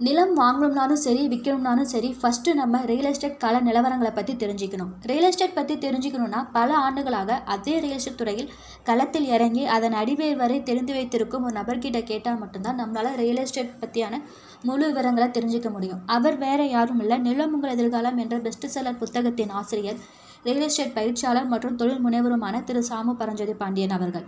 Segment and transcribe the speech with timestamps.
[0.00, 4.90] நிலம் வாங்கணும்னாலும் சரி விற்கணும்னாலும் சரி ஃபஸ்ட்டு நம்ம ரியல் எஸ்டேட் கால நிலவரங்களை பற்றி தெரிஞ்சுக்கணும்.
[5.10, 8.48] ரியல் எஸ்டேட் பற்றி தெரிஞ்சுக்கணுன்னா பல ஆண்டுகளாக அதே ரியல் எஸ்டேட் துறையில்
[8.88, 14.20] களத்தில் இறங்கி அதன் அடிவேர் வரை தெரிந்து வைத்திருக்கும் ஒரு நபர்கிட்ட கேட்டால் மட்டும்தான் நம்மளால் ரியல் எஸ்டேட் பற்றியான
[14.62, 16.02] முழு விவரங்களை தெரிஞ்சுக்க முடியும்.
[16.16, 17.18] அவர் வேற யாரும் இல்லை.
[17.28, 20.00] நிலம் உங்கள் எதிர்காலம் என்ற பெஸ்ட் செல்லர் புத்தகத்தின் ஆசிரியர்
[20.46, 22.80] ரியல் எஸ்டேட் பயிற்சியாளர் மற்றும் தொழில் முனைவருமான திரு.
[22.90, 24.26] சாமு பரஞ்சோதி பாண்டியன் அவர்கள்.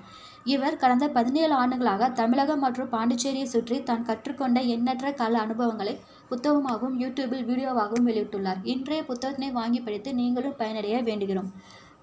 [0.52, 5.94] இவர் கடந்த பதினேழு ஆண்டுகளாக தமிழகம் மற்றும் பாண்டிச்சேரியை சுற்றி தான் கற்றுக்கொண்ட எண்ணற்ற கல அனுபவங்களை
[6.30, 8.60] புத்தகமாகவும் யூடியூபில் வீடியோவாகவும் வெளியிட்டுள்ளார்.
[8.72, 11.50] இன்றைய புத்தகத்தினை வாங்கி படித்து நீங்களும் பயனடைய வேண்டுகிறோம்.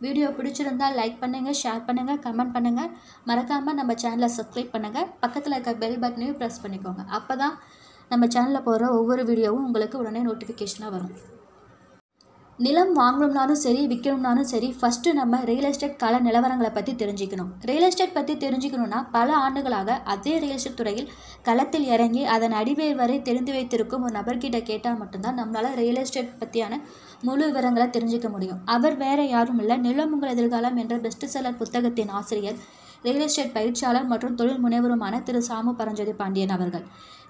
[0.05, 2.93] வீடியோ பிடிச்சிருந்தால் லைக் பண்ணுங்கள் ஷேர் பண்ணுங்கள் கமெண்ட் பண்ணுங்கள்
[3.29, 7.03] மறக்காமல் நம்ம சேனலை சப்ஸ்கிரைப் பண்ணுங்கள் பக்கத்தில் இருக்க பெல் பட்டனையும் ப்ரெஸ் பண்ணிக்கோங்க.
[7.20, 7.55] அப்போ தான்
[8.13, 11.13] நம்ம சேனலில் போடுற ஒவ்வொரு வீடியோவும் உங்களுக்கு உடனே நோட்டிஃபிகேஷனாக வரும்.
[12.65, 17.51] நிலம் வாங்கணும்னாலும் சரி விற்கணும்னாலும் சரி ஃபஸ்ட்டு நம்ம ரியல் எஸ்டேட் கல நிலவரங்களை பற்றி தெரிஞ்சுக்கணும்.
[17.70, 21.07] ரியல் எஸ்டேட் பற்றி தெரிஞ்சுக்கணுன்னா பல ஆண்டுகளாக அதே ரியல் எஸ்டேட் துறையில்
[21.47, 26.81] களத்தில் இறங்கி அதன் அடிவேர் வரை தெரிந்து வைத்திருக்கும் ஒரு நபர்கிட்ட கேட்டால் மட்டும்தான் நம்மளால் ரியல் எஸ்டேட் பற்றியான
[27.29, 28.62] முழு விவரங்களை தெரிஞ்சுக்க முடியும்.
[28.76, 29.77] அவர் வேற யாரும் இல்லை.
[29.87, 32.59] நிலம் உங்கள் எதிர்காலம் என்ற பெஸ்ட் செல்லர் புத்தகத்தின் ஆசிரியர்
[33.05, 35.40] ரியல் எஸ்டேட் பயிற்சியாளர் மற்றும் தொழில் முனைவருமான திரு.
[35.49, 36.85] சாமு பரஞ்சோதி பாண்டியன் அவர்கள்.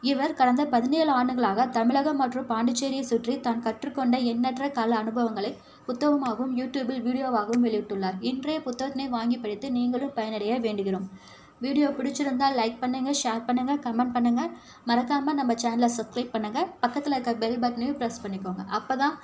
[0.10, 5.52] இவர் கடந்த பதினேழு ஆண்டுகளாக தமிழகம் மற்றும் பாண்டிச்சேரியை சுற்றி தான் கற்றுக்கொண்ட எண்ணற்ற கல அனுபவங்களை
[5.88, 8.18] புத்தகமாகவும் யூடியூபில் வீடியோவாகவும் வெளியிட்டுள்ளார்.
[8.30, 11.08] இன்றைய புத்தகத்தினை வாங்கி படித்து நீங்களும் பயனடைய வேண்டுகிறோம்.
[11.66, 14.54] வீடியோ பிடிச்சிருந்தால் லைக் பண்ணுங்கள் ஷேர் பண்ணுங்கள் கமெண்ட் பண்ணுங்கள்
[14.90, 18.66] மறக்காமல் நம்ம சேனலை சப்ஸ்கிரைப் பண்ணுங்கள் பக்கத்தில் இருக்க பெல் பட்டனையும் ப்ரெஸ் பண்ணிக்கோங்க.
[18.80, 19.16] அப்போ தான்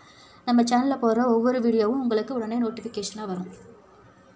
[0.49, 3.49] நம்ம சேனலில் போடுற ஒவ்வொரு வீடியோவும் உங்களுக்கு உடனே நோட்டிஃபிகேஷனாக வரும்.